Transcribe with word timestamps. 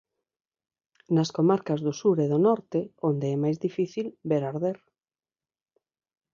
Nas 1.15 1.29
comarcas 1.37 1.79
do 1.85 1.93
sur 2.01 2.17
e 2.25 2.27
do 2.33 2.39
norte, 2.47 2.79
onde 3.09 3.25
é 3.35 3.37
máis 3.43 3.57
difícil 3.65 4.05
ver 4.29 4.43
arder. 4.51 4.77